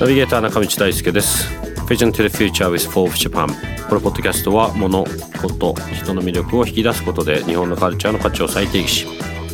[0.00, 1.48] ナビゲーター中道大輔です。
[1.86, 3.46] Vision to the Future with Forbes Japan
[3.88, 5.04] このポッドキャストは物、
[5.40, 9.06] こと、人の魅力を引き出すことで日本のカルチャーの価値を再定義し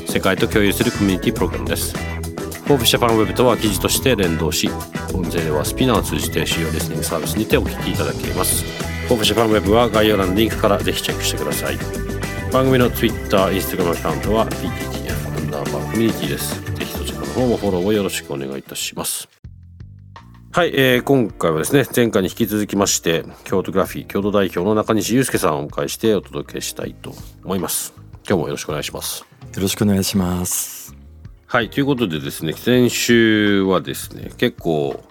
[0.08, 1.96] 世界と共有するコミュニティプログラムです。
[1.96, 4.68] Forbes Japan Web とは記事として連動し
[5.14, 8.64] 音声では SPINEAR を通じて主要リスニングサービスにてお聞きいただけます。
[9.06, 11.76] Forbes Japan Web は概要欄のリンクからぜひチェックしてください。
[12.52, 16.71] 番組の Twitter、Instagram アカウントは PTTF アンダーバーコミュニティです。
[17.32, 19.28] の方もフォローをよろしくお願いいたします。
[20.52, 27.94] はい、えー、今回はですね前回に引き続きまして京都グラフィー京都代表の中西祐介さんをお迎えしてお届けしたいと思います。
[28.28, 29.24] 今日もよろしくお願いします。
[29.54, 30.94] よろしくお願いします。
[31.46, 35.02] はいということでですね先週はですね結構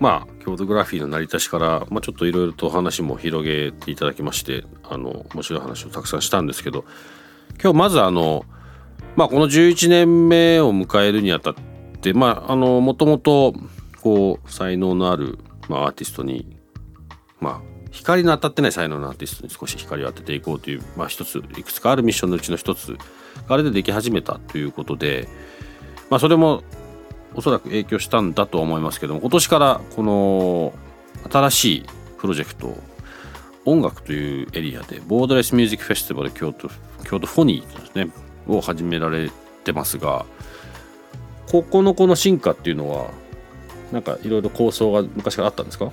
[0.00, 6.86] まあ京都グラフィーの成り立ちから、まあ、ちょっといろいろと話も広げていただきましてあの面白い話をたくさんしたんですけど
[7.62, 8.46] 今日まずあの
[9.16, 11.54] まあこの11年目を迎えるにあたっ
[12.00, 13.54] てもともと
[14.46, 16.56] 才能のある、まあ、アーティストに
[17.40, 22.96] まあ光の当たってない才能のアーティストに少し光を当てていこうという、まあ、一ついくつかあるミッションのうちの一つ
[23.48, 25.28] あれででき始めたということで、
[26.10, 26.62] まあ、それも
[27.34, 30.74] おそらく影響したんだと思いますけども今年からこの
[31.30, 31.86] 新しい
[32.18, 32.76] プロジェクト
[33.64, 36.68] 音楽というエリアでボードレスミュージックフェスティバル京都
[37.04, 39.30] 京都フォニーですねを始められ
[39.64, 40.26] てますが
[41.50, 43.10] ここのこの進化っていうのは
[43.92, 45.90] なんかいろいろ構想が昔からあったんですか？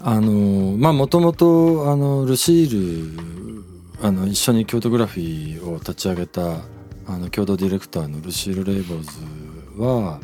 [0.00, 3.60] あのまあもともとあのルシー
[4.00, 6.60] ルあの一緒に京都グラフィーを立ち上げた
[7.06, 10.20] あの共同ディレクターのルシール・レイボーズは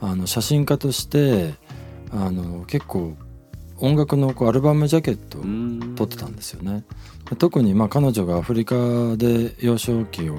[0.00, 1.54] あの写真家として
[2.10, 3.16] あの結構
[3.78, 6.84] 音楽のこうアルバムジャケットを撮ってたんですよね。
[7.38, 8.74] 特にまあ彼女がアフリカ
[9.16, 10.36] で幼少期を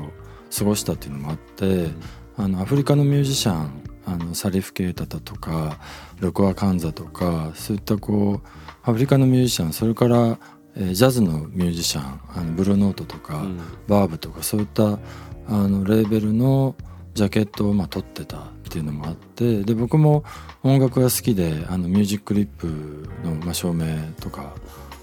[0.58, 1.90] 過ごしたっていうのもあって、
[2.38, 5.80] あのアフリカのミュージシャンあのサリフ・ケータタとか
[6.20, 8.48] ロコア・カンザとかそういったこう
[8.84, 10.38] アフリカのミュージシャンそれから、
[10.76, 15.00] えー、ジャズのミュージシャンあのブルーノートとか、うん、バーブとかそういった
[15.48, 16.76] あのレーベルの
[17.14, 20.24] ジャケットをまあ撮ってたっていうのもあってで僕も
[20.64, 23.86] 音楽が好きであのミュージックリップのまあ照明
[24.20, 24.54] とか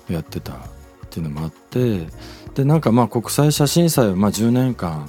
[0.08, 0.56] やってたっ
[1.10, 2.06] ていうのもあって
[2.54, 5.08] でなんかまあ国際写真祭をまあ10年間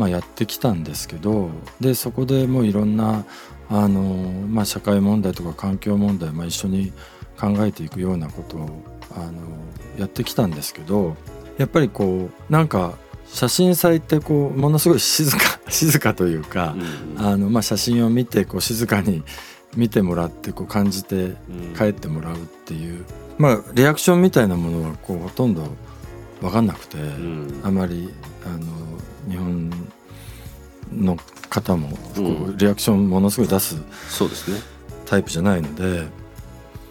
[0.00, 3.26] まあ、やってきたんですけどでそこでもういろんな
[3.68, 4.02] あの、
[4.48, 6.94] まあ、社会問題とか環境問題、まあ、一緒に
[7.38, 8.82] 考えていくようなことを
[9.14, 9.42] あの
[9.98, 11.18] やってきたんですけど
[11.58, 12.94] やっぱりこうなんか
[13.26, 16.74] 写真祭ってこうものすごい静か 静かというか、
[17.18, 19.22] うん、あのまあ、写真を見てこう静かに
[19.76, 21.36] 見てもらってこう感じて
[21.76, 23.04] 帰ってもらうっていう、うん、
[23.36, 25.68] まあリアクションみたいなものはこうほとんど
[26.40, 28.08] 分かんなくて、うん、あまり
[28.46, 28.99] あの
[29.30, 29.70] 日本
[30.92, 31.16] の
[31.48, 31.96] 方も
[32.56, 33.76] リアクションものすごい出す
[35.06, 36.06] タイプじゃないので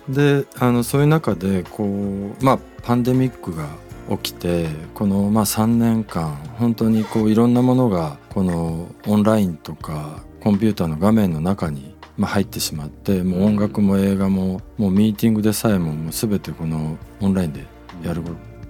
[0.10, 3.68] であのそういう中でこうまあパンデミックが
[4.10, 17.66] 起きてこのまあ3年間本当にこういろんなものがこのオンラインとかコンピューターの画面の中にまあ入ってしまってもう音楽も映画ももうミーティングでさえももう全てこのオンラインで
[18.04, 18.24] やる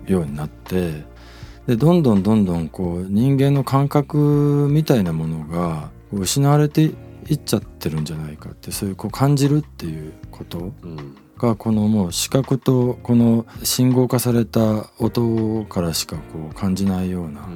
[0.07, 1.05] ようになって
[1.69, 10.73] でどんどんどんどんこう人間の感覚みたいなものが失われていっちゃってるんじゃないかってそういうこう感じるっていうこと
[11.37, 17.47] がこのもう視覚とこの信号化された音からしかこう感じないような、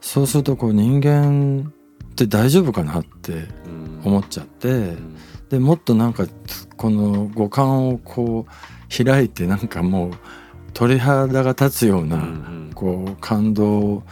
[0.00, 1.72] そうするとこう人間
[2.10, 3.44] って大丈夫かなって
[4.04, 4.96] 思っちゃって、
[5.50, 6.26] でもっとなんか
[6.76, 10.10] この五感をこう開いてなんかもう
[10.74, 12.22] 鳥肌が立つような、
[12.74, 14.02] こう感動を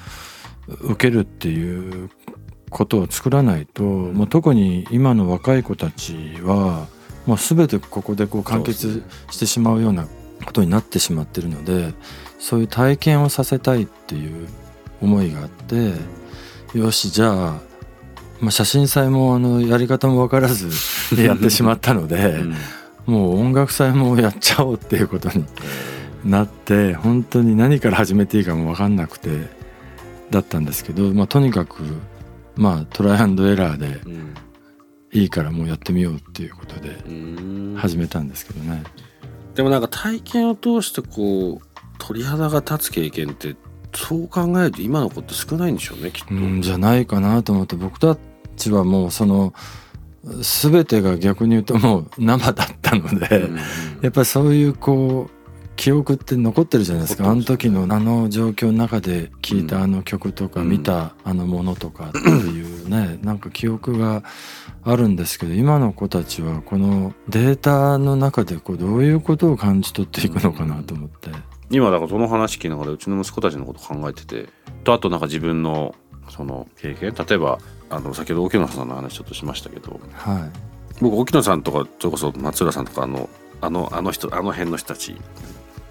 [0.66, 2.10] 受けるっていう
[2.70, 6.86] ことを作らないと、もう特に今の若い子たちは
[7.26, 10.06] もう全てここでこう完結してしまうような
[10.44, 11.94] ことになってしまってるので
[12.38, 14.48] そういう体験をさせたいっていう
[15.00, 15.92] 思いがあって
[16.76, 17.60] よしじゃあ、
[18.40, 20.68] まあ、写真祭もあのやり方も分からず
[21.20, 22.16] やってしまったので、
[23.06, 25.44] うん、もう音楽祭もやっちゃおうっていうことに
[26.24, 29.48] なって本当に何から始めていいかも分かんなくて
[30.30, 31.82] だったんですけど、まあ、とにかく
[32.56, 34.34] まあトライアンドエラーでうん
[35.12, 36.96] いいからもうやってみようっていうことで
[37.76, 38.82] 始めたんですけどね。
[39.54, 43.54] でもなんか体験を通してこう鳥肌が立つ経験って
[43.94, 46.34] そう考えると今の子って少ないんでしょうねきっと。
[46.34, 48.16] うんじゃないかなと思って僕た
[48.56, 49.52] ちはもうその
[50.24, 53.56] 全てが逆に言うともう生だったので、うん
[54.00, 55.41] やっぱりそういうこう
[55.76, 57.28] 記憶って残ってるじゃないですか。
[57.28, 60.68] あの時のあの状況の中で聴いたあの曲とかうん。
[60.68, 64.22] 見たあのものとかっていうね なんか記憶が
[64.84, 71.30] あるんですけど今の子たちはこのデータの中でこうどういうことを感じ取っていくのかなと思って。
[71.70, 74.50] 今だからその話聞きながらうちの息子たちのこと考えてて
[74.84, 75.94] とあとなんか自分の
[76.28, 77.58] その経験例えば
[77.88, 80.72] あの先ほど沖野さんの話ちょっとしましたけどはい。
[81.00, 83.28] 僕沖野さんとかそれこそ松浦さんとかあの
[83.62, 85.16] あのあの人あの辺の人たち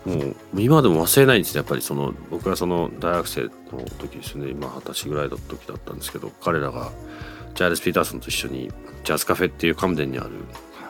[0.06, 1.59] もう今でも忘れないんですね。
[1.59, 3.50] やっぱりその僕がその大学生の
[4.00, 4.50] 時ですね。
[4.50, 6.92] 今二十歳ぐらいの時だったんですけど彼らが
[7.53, 8.71] ジャイルス・ピーターソンと一緒に
[9.03, 10.30] ジャズカフェっていうカムデンにある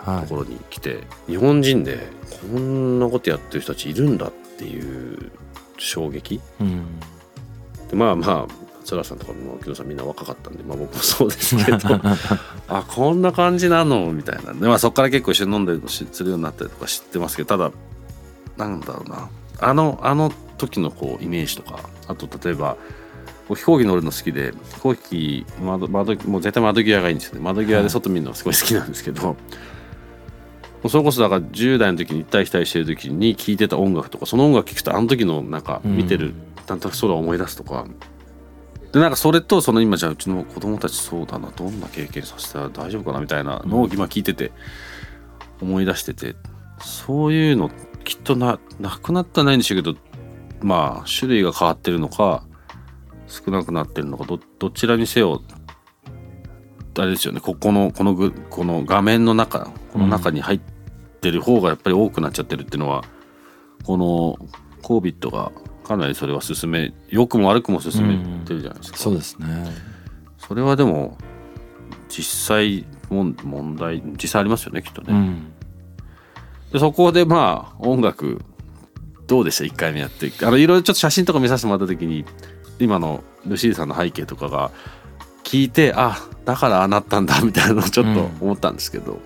[0.06, 0.22] はい。
[0.28, 2.08] ところに来て、日本人で
[2.42, 5.32] こんなことやってる人たちいるんだっていう
[5.78, 6.40] 衝撃。
[6.60, 7.00] うん。
[7.90, 8.48] でまあまあ
[8.80, 11.78] 松浦さんとかも木戸さんみんな若かったんで、まあ、僕もそうですけど
[12.68, 14.12] あこんな感じなの？
[14.12, 14.54] みたいな。
[14.54, 17.72] で、まあ、そこから結構一緒に飲んでるしするようになったりとか知ってますけどただ
[18.58, 19.30] なんだろうな。
[19.60, 22.78] あのあの時のこうイメージとかあと例えば
[23.48, 27.42] 飛行機乗るの好きで飛行機窓窓もう絶対窓際がいいんですよね。
[27.42, 29.36] 窓際で外見るのがすごい好きなんですけど、も
[30.86, 36.34] うそれこそだから10代の時に行ったり来たりしてる時に聴いてた音楽とかその音楽聴くとあの時のなんか見てる、
[36.68, 37.86] なんとなく空を思い出すとか。
[38.92, 44.52] でなんかそれとその今じゃあうちの子供たちそうだなどんな経験させたら大丈夫かなみたいなのを今聞いてて
[45.62, 46.36] 思い出してて
[46.82, 47.72] そういうの
[48.04, 49.98] きっとななくなったらないんでしょうけど
[50.62, 52.44] まあ種類が変わってるのか
[53.28, 55.42] 少なくなってるのかどどちらにせよ
[56.98, 60.60] あれですよねここのこのぐこの画面の中この中に入っ
[61.22, 63.04] てる方がやっぱり多くなっちゃってるっていうのは、
[63.84, 64.38] この
[64.82, 65.52] COVID が
[65.84, 68.98] かなりそれは進め良くも悪くも進めてるじゃないですか。
[68.98, 69.48] そうですね
[70.38, 71.18] それはでも
[72.10, 75.08] 実際問題実際ありますよねきっとね。
[75.12, 75.54] うん
[76.72, 78.42] でそこでまあ音楽
[79.28, 80.32] どうでした？1回目やって。
[80.46, 82.26] あのいろいろちょっと写真とか見させてもらった時に
[82.80, 84.72] 今のルシーさんの背景とかが
[85.44, 89.20] 聞いてあだからああなったんだみたいなのをちょっと思ったんですけど、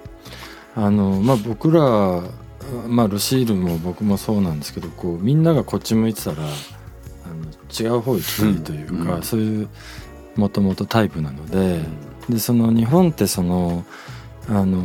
[0.76, 2.24] あのまあ僕ら
[2.88, 9.24] まあルシールも僕もそうなんですけどこうみんながこっち向いてたらあの違う方行きたいというか、うん。
[9.24, 9.70] そういう
[10.36, 11.80] もともとタイプなので、
[12.30, 13.86] でその日本ってその
[14.48, 14.84] あの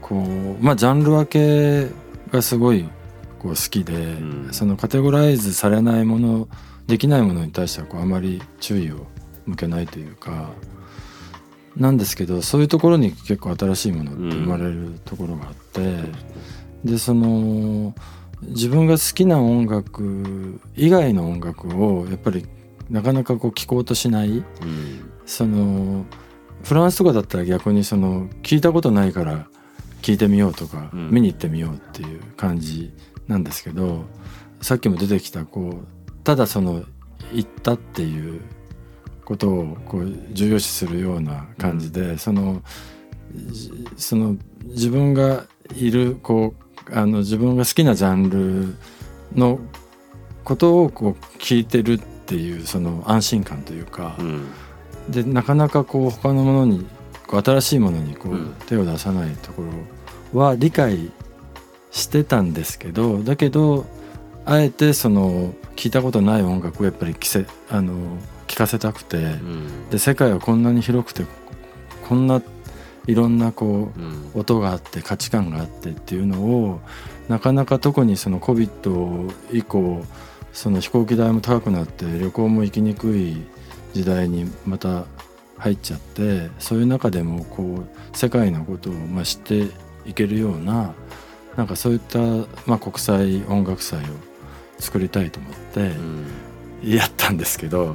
[0.00, 1.94] こうまあジャンル分け
[2.30, 2.88] がすごい
[3.38, 4.48] こう好きで、ん。
[4.52, 6.48] そのカテゴライズされないもの
[6.86, 9.06] できないものに対してはこうあまり注意を
[9.46, 10.50] 向けないというか
[11.76, 15.96] なんですけどそういうところに結構新しいものって生まれるところがあって、
[16.84, 17.94] でその
[18.42, 22.46] 自分が好きな音楽以外の音楽をやっぱり
[22.90, 24.44] なかなかこう聴こうとしないうん。
[25.24, 26.04] その
[26.62, 29.46] フランスとかだったら逆にその聞いたことないから
[30.02, 31.10] 聞いてみようとか、うん。
[31.10, 32.92] 見に行ってみようっていう感じ
[33.28, 34.04] なんですけど
[34.60, 36.84] さっきも出てきたこうただその
[37.32, 38.40] 行ったっていう
[39.24, 42.62] ことをこう重要視するような感じで、その
[43.34, 46.54] じその自分がいるこ
[46.88, 48.74] うあの自分が好きなジャンル
[49.34, 49.60] の
[50.44, 54.46] ことをこう聞いてるっていうその安心感というか、うん
[55.08, 56.86] でなかなかこう他のものに
[57.26, 58.54] こう新しいものにこううん。
[58.66, 59.62] 手を出さないとこ
[60.32, 61.10] ろは理解
[61.90, 63.86] してたんですけどだけど
[64.44, 67.94] あえてその聞いたことない音楽をやっぱり聞せあの
[68.46, 69.90] 聞かせたくてうん。
[69.90, 71.24] で世界はこんなに広くて
[72.08, 72.42] こんな
[73.06, 74.30] いろんなこううん。
[74.34, 76.80] 音があって価値観があってっていうのを
[77.28, 80.04] なかなか特にその COVID 以降
[80.52, 83.42] その飛行機代も高くなって旅行も行きにくい
[83.92, 85.04] 時代にまた
[85.58, 89.68] 入っちゃってそういう中でもこう世界のことをまあ知って
[90.04, 90.94] いけるような
[91.56, 92.18] なんかそういった
[92.66, 94.02] まあ国際音楽祭を
[94.78, 96.26] 作りたいと思ってうん。
[96.84, 97.94] やったんですけど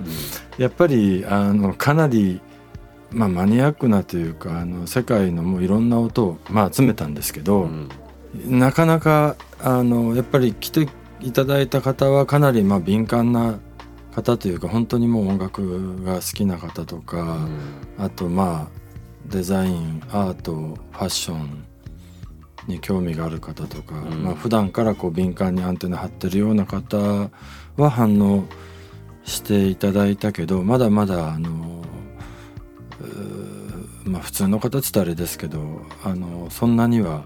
[0.57, 2.39] やっぱりあのかなり、
[3.11, 7.89] まあ、マニアックなというかあの世界のもういろんな音を、まあ、集めたんですけど、うん。
[8.45, 10.87] なかなかあのやっぱり来て
[11.19, 13.59] いただいた方はかなりまあ敏感な
[14.17, 17.47] 方というか本当にもう音楽が好きな方とか、
[17.99, 18.67] あとまあ
[19.27, 21.63] デザインアートファッション
[22.65, 24.23] に興味がある方とか、うん。
[24.23, 26.97] まあ普段からこう敏感にアンテナ張ってるような方
[27.77, 28.45] は反応
[29.23, 31.83] していただいたけどまだまだあの
[34.03, 37.25] まあ普通の方っつったらあれですけどあのそんなには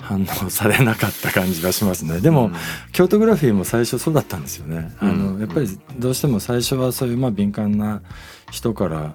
[0.00, 2.20] 反応されなかった感じがしますね。
[2.20, 2.54] でも、うん。
[2.92, 4.92] 京都グラフィーも最初そうだったんですよね。
[5.00, 5.36] あうん。
[5.36, 8.02] のやっぱりどうしても最初はそういうまあ敏感な
[8.50, 9.14] 人から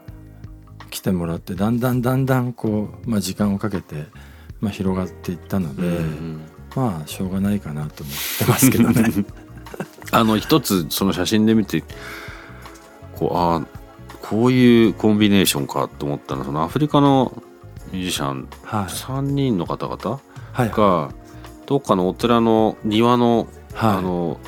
[0.89, 4.05] 来てもらってだんだんだんだんこう、まあ、時間をかけて、
[4.61, 6.41] まあ、広がっていったので、うん。
[6.75, 9.25] まあしょうがないかなと思ってますけどね。
[10.11, 11.83] あの一つその写真で見て
[13.15, 13.61] こうああ
[14.21, 17.43] こういうコンビネーションかと思ったのはそのアフリカの
[17.91, 18.85] ミュージシャンはい。
[18.85, 21.09] 3人の方々はいが
[21.65, 24.39] どっかのお寺の庭のはいあの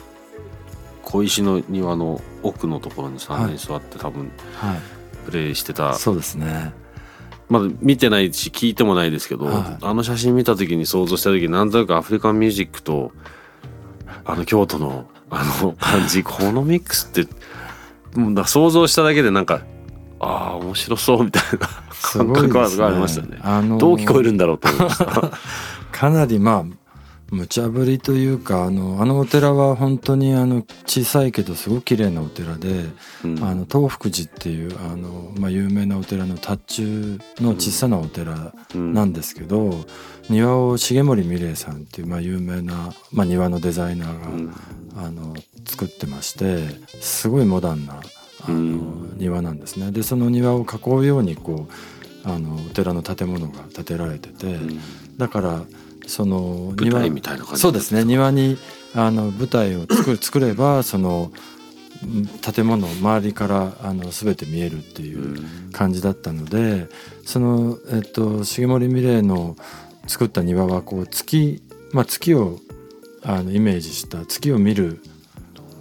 [1.04, 4.80] 小石の庭の奥のところに3人座って多分はい
[5.26, 6.74] プレイしてた、そうですね。
[7.50, 13.12] まだ見てないし聞いてもないですけど、はいあの写真見た時に想像した時になんとなくアフリカンミュージックと
[14.26, 17.28] あの京都のあの感じ このミックスって
[18.18, 19.62] もうだ想像しただけでなんか
[20.20, 22.34] ああ面白そうみたいなす感。
[22.34, 23.40] 覚がありましたね。
[23.44, 25.06] あのどう聞こえるんだろうと思いました。
[25.91, 26.88] かなりまあ
[27.32, 32.86] 無茶ぶりというかあのあのお寺は本当にあの小さいけどすごく綺麗なお寺で、
[33.24, 33.44] うん。
[33.44, 38.94] あの東福寺っていうあの、まあ、有名なお寺の達中の小さなお寺うん。
[38.94, 39.86] なんですけど、
[40.29, 44.53] 庭を重森美玲さんっていう、まあ、有名な、まあ、庭のデザイナーが、うん。
[44.96, 46.70] あの作ってまして
[47.01, 48.00] すごいモダンな
[48.46, 49.17] あの、うん。
[49.17, 49.91] 庭なんですね。
[49.91, 51.67] でその庭を囲うようにこ
[52.25, 54.79] うあのお寺の建物が建てられてて、うん
[55.17, 55.62] だから
[56.05, 58.05] その舞台みたいな感じそうですね。
[58.05, 58.57] 庭に
[58.95, 61.31] あの舞台を作る 作ればその
[62.05, 65.71] ん建物周りからあの全て見えるっていううん。
[65.71, 66.88] 感じだったので
[67.24, 69.55] その、えっと、重森美玲の
[70.07, 72.59] 作った庭はこう月、まあ、月を
[73.21, 75.01] あのイメージした月を見る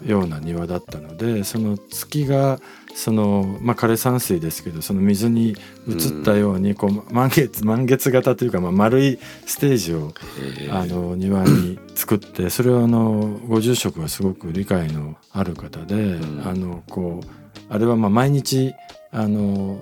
[0.04, 2.60] ような庭だったのでその月が
[2.96, 5.54] その、まあ、枯山水ですけどその水に
[5.86, 10.14] 映ったようにこう満月満月型というか、まあ、丸いステージを
[10.70, 16.48] あの庭に作ってそれはあのご住職がすごく理解のある方で、ん。
[16.48, 17.26] あのこう
[17.68, 18.72] あれはまあ毎日
[19.12, 19.78] あの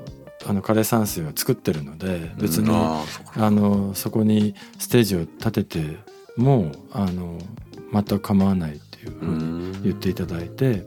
[0.47, 3.05] あの枯山水は作ってるので別に、あ
[3.51, 5.97] のそこにステージを立てて
[6.37, 7.39] もあの
[7.93, 10.85] 全く構わないっていうふうに言っていただいて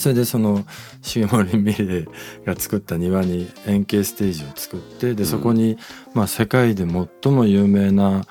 [0.00, 0.64] それでその
[1.02, 2.08] 重森美玲
[2.46, 5.76] が作った庭に円形ステージを作ってでそこに、
[6.14, 8.24] まあ、世界で最も有名な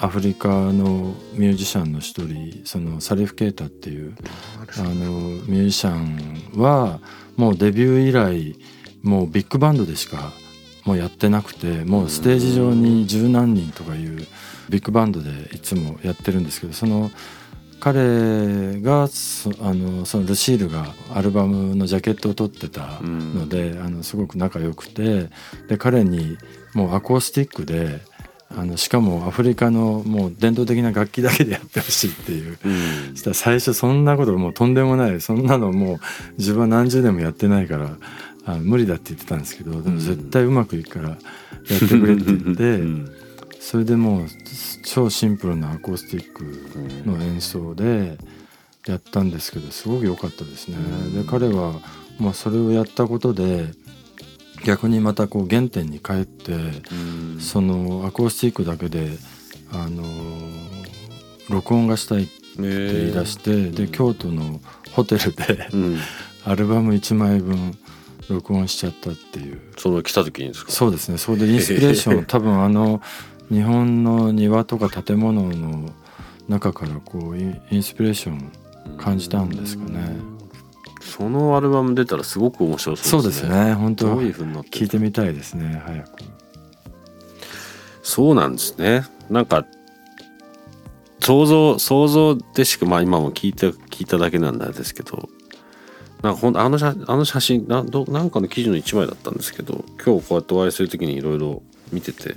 [0.00, 4.16] アフリカのミュージシャンの一人そのサリフ・ケータっていう
[4.78, 7.00] あのミュージシャンは
[7.36, 8.58] もうデビュー以来
[9.02, 10.32] もうビッグバンドでしか
[10.86, 14.26] もうやってなくてもうステージ上に十何人とかいう
[14.70, 17.10] ビッグバンドでいつもやってるんですけどその
[17.80, 25.28] 彼がそあのそのルシールがアルバムのジャケットを撮ってたので、あのすごく仲良くて
[25.68, 26.38] で彼に
[26.74, 28.00] もうアコースティックで
[28.50, 32.58] あのしかもアフリカのもう伝統的な楽器だけでやってほしいっていう。
[32.64, 33.10] うん。
[33.10, 35.20] そしたら最初そんなこともうとんでもない。
[35.20, 35.98] そんなのもう
[36.38, 37.96] 自分は何十年もやってないから
[38.46, 41.18] あの無理だって言ってたんですけどでも絶対うまくいくからやっ
[41.80, 43.25] てくれって言って、うん
[43.68, 44.26] それでもう
[44.84, 46.44] 超シンプルなアコースティック
[47.04, 48.16] の演奏で
[48.86, 50.76] やったんですけどすごく良かったですね。
[51.12, 51.80] で彼は
[52.20, 53.66] まあそれをやったことで
[54.64, 56.58] 逆にまたこう原点に帰ってう
[57.38, 57.40] ん。
[57.40, 59.18] そのアコースティックだけで
[59.72, 60.04] あの
[61.50, 64.60] 録音がしたいって言い出してで京都の
[64.92, 65.98] ホテルでうん。
[66.46, 67.76] アルバム1枚分
[68.28, 69.58] 録音しちゃったっていう。
[69.76, 70.70] その来た時にですか？
[70.70, 71.18] そうですね。
[71.18, 73.02] それでインスピレーション多分あの
[73.50, 75.90] 日本の庭とか建物の
[76.48, 78.50] 中からこうインインスピレーション
[78.98, 80.16] 感じたんですかね。
[81.00, 83.74] そのアルバム出たらすごく面白そそううですすでねね。
[83.74, 86.10] 本当どういうふうになってる聞いてみたいですね早く。
[88.02, 89.04] そうなんですね。
[89.30, 89.66] なんか
[91.20, 95.28] 想像想像でしかまあ今も聞いた聞いただけなんですけど。
[96.22, 101.62] なんかほんあの写あの写真などなんかの記事の一枚だったんですけど今日こうやってお会いする時にいろいろ
[101.92, 102.34] 見てて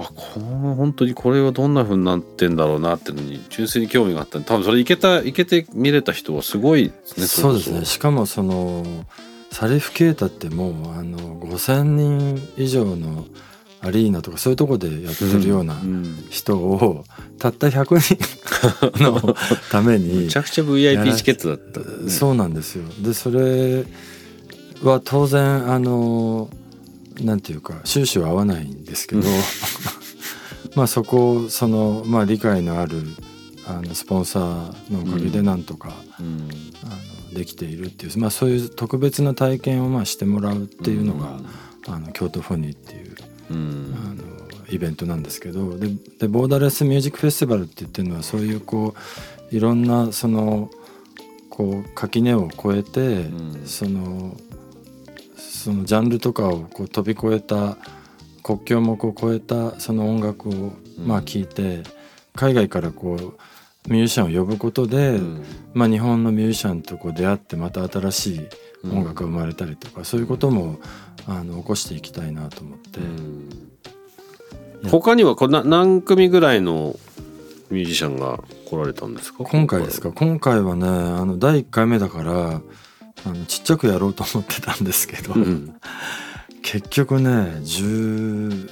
[0.00, 7.84] あこの本当にこれはどんな風になってんだろうなっていうのに純粋に興味があったんで多分それいけたいけて見れた人はすごいですねそうですね。
[7.84, 8.84] しかもその
[9.50, 13.26] サリフ・ケータってもうあの5,000人以上の
[13.82, 17.04] アリーナとかそういうとこでやってるようなうん人を
[17.38, 19.36] たった100人の
[19.70, 22.84] ためにめちゃくちゃ VIP チケットだった、ね、そうなんですよ。
[23.00, 23.84] でそれ
[24.82, 26.48] は当然あの
[27.24, 29.22] なんていうか収支は合わないんですけど
[30.74, 33.02] まあそこをその、まあ、理解のある
[33.66, 36.48] あのスポンサーのおかげでなんとか、うん。
[36.84, 41.38] あのできているっていう、まあ、そういう特別な体験をまあしてもらうっていうのが、
[41.86, 43.16] あの京都フォニーっていう
[43.50, 43.94] うん。
[43.94, 45.88] あのイベントなんですけどで
[46.20, 48.94] でボーダーレスミュージックフェスティバルって言ってるのはそういうこ
[49.52, 50.70] ういろんなその
[51.48, 53.62] こう垣根を越えて、うん。
[53.66, 54.36] その
[55.60, 57.76] そのジャンルとかをこう飛び越えた
[58.42, 60.56] 国境もこう越えたその音楽をう
[61.02, 61.06] ん。
[61.06, 61.82] まあ聞いて、
[62.34, 65.44] 海外からこうミュージシャンを呼ぶことで、うん。
[65.74, 68.48] まあ、日本のミュージシャンとこう出会ってまた新しい
[68.84, 70.78] 音楽が生まれたりとか、そういうことも
[71.26, 73.00] あの起こしていきたいなと思って。
[74.88, 76.96] 他にはこんな何組ぐらいの
[77.70, 79.44] ミュージシャンが来られたんですか？
[79.44, 80.10] 今回ですか？
[80.12, 80.74] 今回は。
[80.74, 82.60] ねあの第1回目だから
[83.26, 85.74] あのちっちゃくやろうと思ってたんですけど、うん。
[86.62, 88.68] 結局ね 10,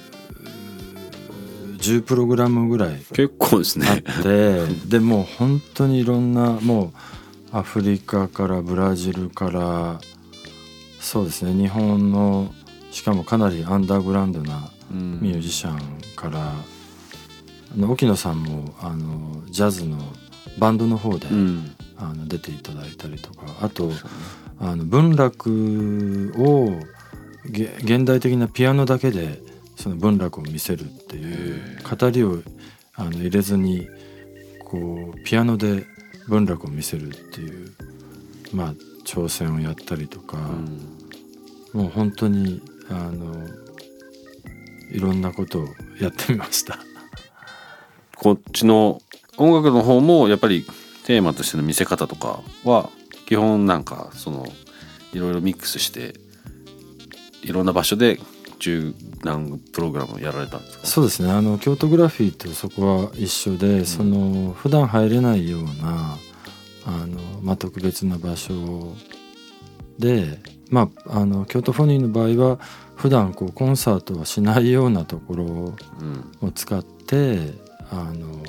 [1.78, 6.93] 10プログラムぐらい結構ですあねって でもう本当にいろんなも
[7.52, 10.00] うアフリカからブラジルから
[11.00, 12.52] そうですね日本の
[12.90, 15.78] しかもかなりアンダーグラウンドなミュージシャン
[16.17, 16.55] から、あ
[17.76, 19.99] の沖野さんもあのジャズの
[20.59, 21.75] バンドの方で、うん。
[22.00, 23.47] あの出ていただいたりとか。
[23.61, 23.91] あと
[24.61, 26.81] あの文楽を
[27.50, 29.41] げ現代的なピアノだけで
[29.77, 32.43] その文楽を見せるっていう語りを
[32.95, 33.88] あの入れずに
[34.65, 35.85] こうピアノで
[36.29, 37.73] 文楽を見せるっていう
[38.53, 38.75] まあ
[39.05, 40.37] 挑戦をやったりとか、
[41.73, 42.61] もう本当に
[42.91, 43.47] あの
[44.91, 45.65] いろんなことを
[46.00, 46.79] やってみました。
[48.17, 49.00] こっちの
[49.38, 50.66] 音楽の方もやっぱり
[51.04, 52.90] テーマとしての見せ方とかは
[53.26, 54.47] 基本なんかその
[55.12, 56.14] いろいろミックスして
[57.42, 58.21] いろんな場所で
[58.59, 60.87] 十何プログラムやられたんですか？
[60.87, 61.30] そうですね。
[61.30, 66.18] あの京都グラフィーとそこは一緒で、その普段入れないような
[66.85, 68.97] あの、まあ、特別な場所
[69.99, 70.40] で、
[70.71, 72.59] まあ、あの京都フォニーの場合は
[72.97, 76.30] 普段こうコンサートはしないようなところうん。
[76.41, 77.52] を使って
[77.91, 78.43] あの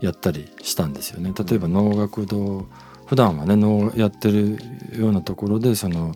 [0.00, 1.32] やったりしたんですよね。
[1.36, 2.66] 例えば能楽堂
[3.06, 4.58] 普段はね能やってる
[4.92, 6.14] ようなところでその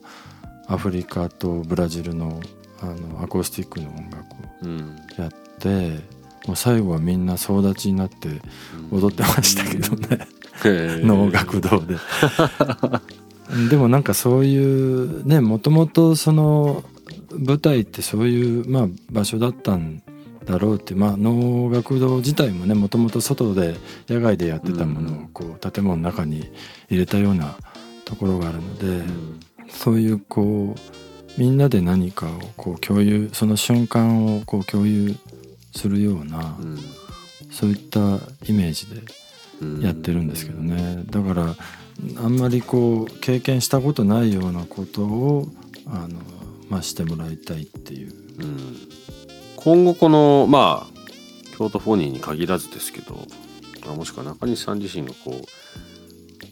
[0.68, 2.40] アフリカとブラジルの
[2.81, 4.25] あのアコースティックの音楽を
[4.62, 6.01] うんやって
[6.47, 8.29] もう最後はみんな総立ちになって
[8.90, 10.27] 踊ってましたけどね
[11.05, 11.97] 能楽堂で。
[13.71, 16.85] でもなんかそういうねもともとその
[17.31, 20.03] 舞台ってそういう、まあ、場所だったん
[20.44, 23.76] だろうってまあ能楽堂自体もねもともと外で
[24.09, 26.50] 野外でやってたものをこう建物の中に
[26.88, 27.57] 入れたような
[28.05, 29.05] ところがあるので、
[29.68, 35.14] そういうこうみんなで何かをこう共有その瞬間をこう共有
[35.74, 36.57] するような、
[37.50, 38.00] そういった
[38.46, 38.87] イメージ
[39.81, 41.05] でやってるんですけどね。
[41.07, 41.57] だから
[42.16, 45.48] あんまりこう経験したことないようなことを
[45.87, 46.20] あの、
[46.68, 48.12] まあ、してもらいたいっていう。
[48.40, 48.88] うん
[49.64, 53.27] 今後このまあ京都フォニーに限らずですけど
[53.87, 55.44] あもしくは中西さん自身がこう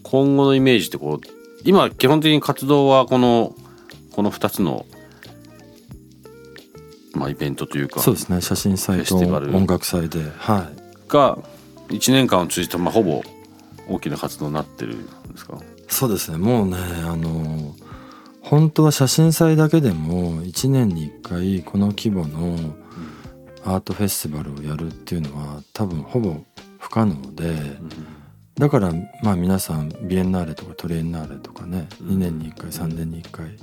[0.03, 1.27] 今後のイメージってこう
[1.63, 3.55] 今基本的に活動はこの
[4.13, 4.85] この2つの
[7.13, 8.41] まあイベントというかそうですね。
[8.41, 11.09] 写真祭と音楽祭ではい。
[11.09, 11.37] が
[11.89, 13.21] 1年間を通じてまあほぼ
[13.89, 15.59] 大きな活動になってるんですか？
[15.89, 16.37] そうですね。
[16.37, 17.75] もうねあの
[18.41, 22.57] 本当は写真祭だけでも1年に1回この規模の
[23.63, 26.35] アートフェスティバルをやるっていうのは多分ほぼ
[26.79, 27.53] 不可能で、
[28.55, 28.91] だから
[29.23, 33.57] まあ皆さんビエンナーレとかトリエンナーレとかね2年に1回3年に1回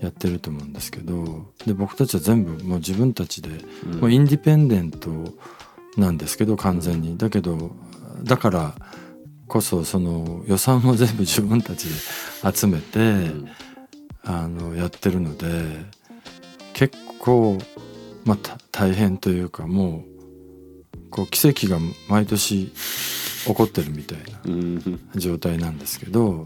[0.00, 3.50] やってると思うんですけどで僕たちは全部もう自分たちで、
[4.00, 5.10] もうインディペンデント
[5.96, 7.16] なんですけど完全に。
[7.18, 7.70] だけど
[8.22, 8.74] だから
[9.46, 11.94] こそその予算も全部自分たちで
[12.54, 13.00] 集めて、
[14.22, 15.84] あのやってるので
[16.72, 17.58] 結構、
[18.24, 20.04] まあ、た大変というかも
[20.94, 21.78] うこう奇跡が
[22.08, 22.72] 毎年
[23.46, 25.00] 起こってるみたいなうん。
[25.16, 26.44] 状態なんですけど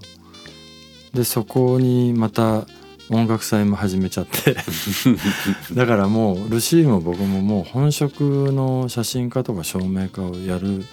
[1.12, 2.66] でそこにまた
[3.10, 4.56] 音楽祭も始めちゃって
[5.74, 10.84] だからもうルシーも僕ももう本職の写真家とか照明家をやる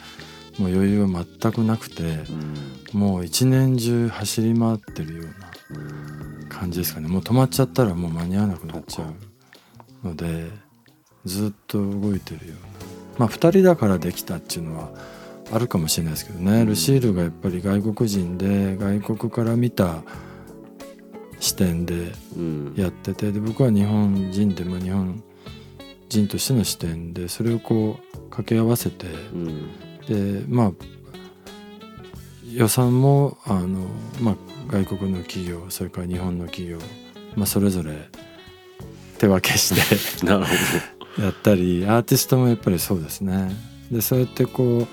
[0.60, 2.20] もう余裕は全くなくて
[2.91, 5.26] もう一年中走り回ってるよう
[6.44, 7.08] な感じですかね。
[7.08, 9.06] もう止まっちゃったらもう間に合わなくなっちゃ
[10.04, 10.52] うので
[11.25, 13.19] ずっと動いてるような。
[13.19, 14.89] まあ2人だからできたっていうのは
[15.51, 20.01] あるかもしれないですけどね、ルシールがやっぱり外国人で外国から見た
[21.39, 22.73] 視点でうん。
[22.77, 25.23] やっててで僕は日本人で、まあ、日本
[26.07, 29.69] 人としての視点でそれをこう掛け合わせてうん。
[30.07, 30.71] でまあ
[32.51, 33.88] 予算もあの、
[34.19, 34.36] まあ、
[34.71, 36.79] 外国の企業それから日本の企業、
[37.36, 38.10] まあ、それぞれ
[39.17, 40.51] 手分けして なるほ
[41.19, 43.52] やったりアーティストもやっぱりそうですね。
[43.91, 44.86] でそうやってこう違う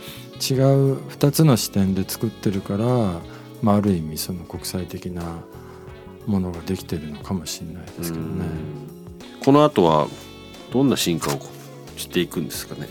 [1.08, 2.86] 2つの視点で作ってるから、
[3.62, 5.22] まあ、ある意味その国際的な
[6.26, 8.44] ものができてるのかもしれないですけどね。
[9.40, 10.08] どこの後は
[10.72, 11.40] どんな進化を
[11.96, 12.88] していくんですかね？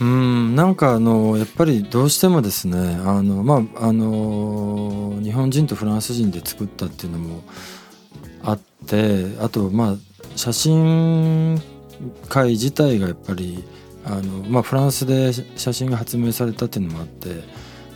[0.00, 7.44] うんなんかあのやっぱりどうしてもですねあのまああの日本人とフランス人で作ったっていうのも
[8.42, 9.96] あってあとまあ
[10.34, 11.62] 写真
[12.28, 13.64] 界自体がやっぱり
[14.04, 17.42] あの、まあ、フランスで写真が発明されたっていうのもあって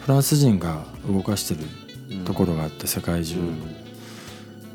[0.00, 3.36] フランス人が動かしてるところがあって世界中。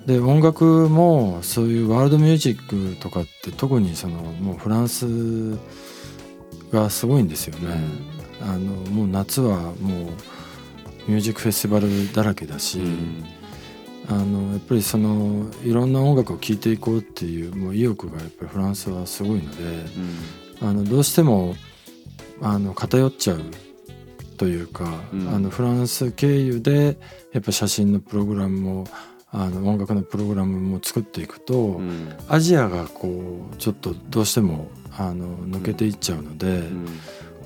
[0.06, 5.06] で音楽もそういうワールドミュージックとかって特にそのもうフランス
[6.74, 7.80] がすごいんですよね。
[8.42, 8.60] あの
[8.92, 9.80] もう夏はもう
[11.08, 13.43] ミュージックフェスティバルだらけだし、うん
[14.10, 19.86] あのやっぱりそのいろんな音楽を聴いていこうっていうもう意欲がやっぱりフランスはすごいので
[20.62, 21.56] あのどうしても
[22.42, 23.42] あの偏っちゃう
[24.38, 25.30] というか、うん。
[25.30, 26.98] あのフランス経由で
[27.32, 28.88] やっぱ写真のプログラムも
[29.32, 31.90] あの音楽のプログラムも作っていくと、うん。
[31.90, 36.86] うんアジアがこうちょっとどうしてもあの抜けていっちゃうので、うん。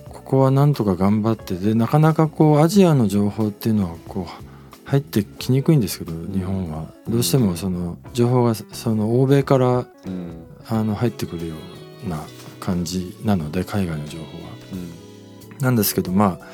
[0.09, 4.47] ここはなんとか頑張ってでなかなかこうアジアの情報っていうのはこう
[4.87, 6.85] 入ってきにくいんですけど日本は。
[7.09, 10.43] どうしてもその情報がその欧米からうん。
[10.69, 11.55] あの入ってくるよ
[12.05, 12.21] うな
[12.59, 14.49] 感じなので海外の情報は。
[14.73, 15.57] うん。
[15.59, 16.47] なんですけどまあ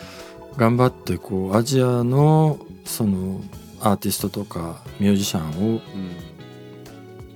[0.57, 3.41] 頑張ってこうアジアのその
[3.81, 5.81] アーティストとかミュージシャンを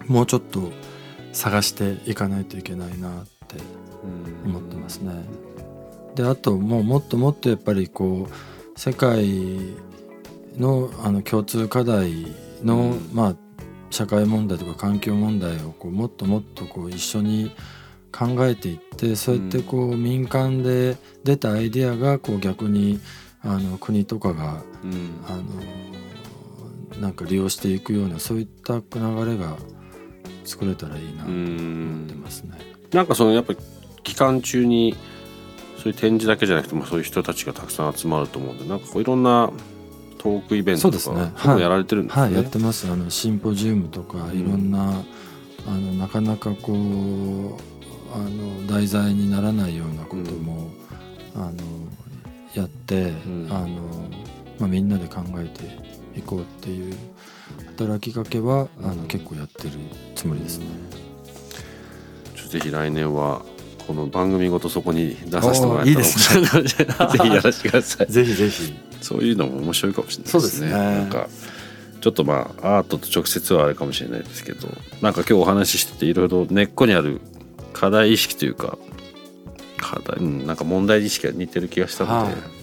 [0.07, 0.71] もうちょっと
[1.31, 3.57] 探していかないといけないなって
[4.45, 5.13] うん思ってますね。
[6.15, 9.75] であともうもっともっとやっぱりこう世界
[10.57, 12.27] のあの共通課題
[12.63, 13.09] の、うん。
[13.13, 13.35] まあ
[13.89, 17.51] 社会問題とか環境問題をこうもっともっとこう一緒に
[18.11, 22.99] 考えていってそうやってこう民間で出たアイデアがこう逆に
[23.41, 25.23] あの国とかがうん。
[25.27, 25.43] あの
[26.99, 28.81] なんか利用していくようなそういった流
[29.25, 29.55] れが
[30.43, 32.57] 作れたらいいなとう思んってますね。
[32.91, 33.59] なんかそのやっぱり
[34.03, 34.95] 期間中に
[35.77, 39.51] そういう展示だけじゃなくてもそういう人たちがたくさん集まると思うんでなんかこういろんな
[40.17, 41.33] トークイベントとかそうですね。
[41.37, 42.23] そういやられてるんですね。
[42.23, 42.89] はい、やってます。
[42.91, 44.39] あのシンポジウムとかうん。
[44.39, 45.03] いろんな、
[45.67, 50.69] あのなかなかこうあの題材にならないようなことも、
[51.35, 51.53] あの
[52.53, 53.47] やって、ん。
[53.49, 53.67] あの
[54.59, 56.95] まあ、みんなで考えていこうっていう
[57.77, 59.71] 働きかけはあの結構やってる
[60.15, 60.65] つもりですね。
[62.49, 63.41] ぜひ来年は
[63.85, 66.47] この番組ごとそこに出させてもらえたらいいですね。
[66.63, 66.85] ぜ
[67.21, 68.07] ひやらせてください。
[68.07, 70.49] ぜひぜひそういうのも面白いかもしれないですね。
[70.49, 70.71] すね。
[70.71, 71.27] なんか
[72.01, 74.67] ちょっとまあアートと直接はあれかもしれないですけど
[75.01, 77.21] なんか今日お話ししてていろいろ根っこにある
[77.73, 78.77] 課題意識というか
[79.77, 82.57] 課題、うん、なんか問題意識が似てる気がしたので、はい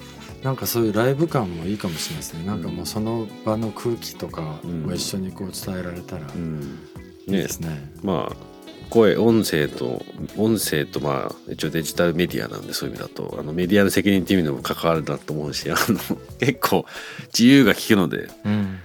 [0.44, 2.44] なんかそういうライブ感もいいかもしれないですね。
[2.44, 6.78] なんかもうその場の空気とかを一緒にこう伝えられたらいうん。
[7.26, 7.90] いねですね。
[8.02, 8.53] まあ
[8.90, 10.04] 声音声と
[10.36, 15.98] 音声とまあ一応デジタルメディアなんでそういう意味だとあのメディアの責任っていう意味でも関わるなと思うしあの
[16.38, 16.86] 結構
[17.26, 18.78] 自由が利くのでうん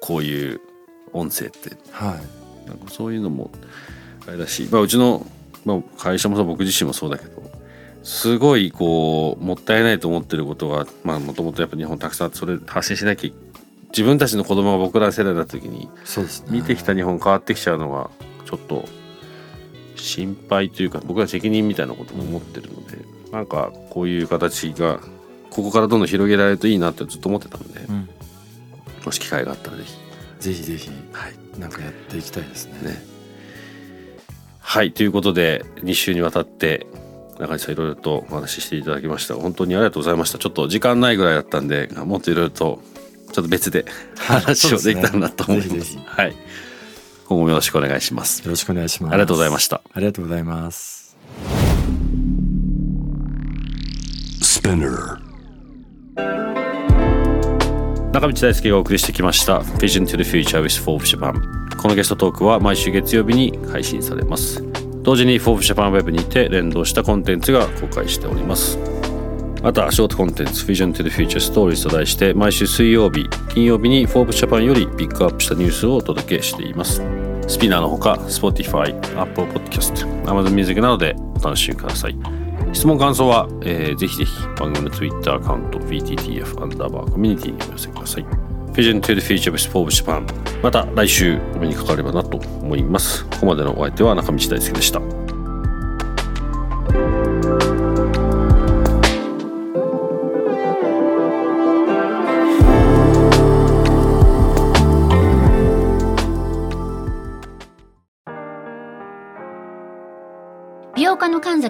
[0.00, 0.60] こういう
[1.12, 2.18] 音声っては
[2.64, 3.50] いなんかそういうのも
[4.26, 5.26] あれだし、まあ、うちの、
[5.64, 7.42] まあ、会社もそう僕自身もそうだけど
[8.02, 13.30] すごいこうもったいないと思ってることがまあもともとやっぱ日本たくさんそれ発信しなきゃ
[13.90, 15.88] 自分たちの子供が僕ら世代になった時にね。
[16.48, 18.10] 見てきた日本変わってきちゃうのが
[18.46, 18.88] ちょっと
[20.02, 22.98] 心配というか僕ら責任みたいなことも思ってるので
[23.32, 25.00] なんかこういう形が
[25.50, 28.08] ここからどんどん広げられるといいなってずっと思ってたんでうん、
[29.04, 29.92] もし機会があったらぜひ。
[30.40, 31.60] ぜひぜひはい。
[31.60, 32.90] なんかやっていきたいですね。
[32.90, 33.02] ね。
[34.58, 36.86] はいということで2週にわたって
[37.38, 39.34] 中西さんいろいろとお話ししていただきました。
[39.34, 40.38] 本当にありがとうございました。
[40.38, 42.80] ちょっと時間ないぐらいだったんでもっといろいろと
[43.32, 43.84] ちょっと別で
[44.16, 46.36] 話をできたらなと思います,、はい
[47.32, 49.12] 今後もよろしくお願いしますよろしくお願いします。
[49.12, 51.16] ありがとうございましたありがとうございます。
[54.42, 55.18] Spinner.
[58.12, 61.32] 中道大輔がお送りしてきました Vision to the Future with Forbes Japan
[61.78, 64.62] このゲストトークは毎週月曜日に配信されます
[65.02, 68.78] 同時に Forbes Japan Web にて連動したコンテンツが公開しております
[69.62, 77.00] またショートコンテンツ Vision to the Future Stories と題して毎週水曜日金曜日に Forbes Japan よりピックアップしたニュースをお届けしています。
[77.46, 82.16] スピナーのほか Spotify、Apple Podcast、Amazon Music などでお楽しみください。
[82.72, 88.24] 質問感想は、えーぜひぜひ番組の Twitter アカウント VTTF アンダーバーコミュニティにお寄せください
[88.72, 90.26] Vision to the Future of Sport Japan
[90.62, 93.24] また来週お目にかかればなと思います。
[93.26, 95.21] ここまでのお相手は中道大輔でした。